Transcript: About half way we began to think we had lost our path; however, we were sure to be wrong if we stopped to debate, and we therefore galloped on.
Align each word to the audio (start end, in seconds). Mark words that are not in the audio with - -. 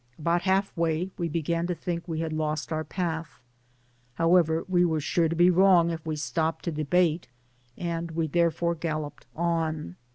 About 0.17 0.41
half 0.41 0.75
way 0.75 1.11
we 1.19 1.29
began 1.29 1.67
to 1.67 1.75
think 1.75 2.07
we 2.07 2.21
had 2.21 2.33
lost 2.33 2.71
our 2.73 2.83
path; 2.83 3.39
however, 4.15 4.65
we 4.67 4.83
were 4.83 4.99
sure 4.99 5.29
to 5.29 5.35
be 5.35 5.51
wrong 5.51 5.91
if 5.91 6.03
we 6.07 6.15
stopped 6.15 6.65
to 6.65 6.71
debate, 6.71 7.27
and 7.77 8.09
we 8.09 8.25
therefore 8.25 8.73
galloped 8.73 9.27
on. 9.35 9.95